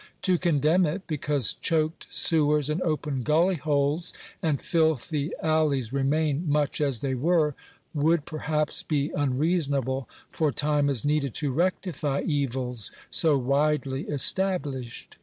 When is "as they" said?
6.81-7.13